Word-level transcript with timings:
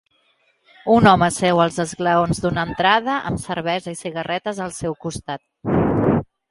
Un 0.93 1.09
home 1.11 1.27
seu 1.35 1.61
als 1.65 1.77
esglaons 1.85 2.41
d'una 2.47 2.65
entrada 2.71 3.19
amb 3.33 3.45
cervesa 3.47 3.97
i 3.97 4.01
cigarretes 4.05 4.67
al 4.69 4.77
seu 4.83 4.99
costat. 5.07 5.47